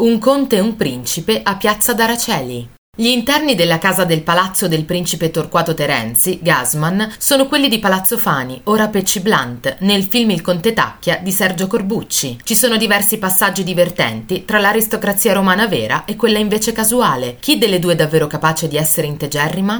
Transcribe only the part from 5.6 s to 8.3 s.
Terenzi, Gasman, sono quelli di Palazzo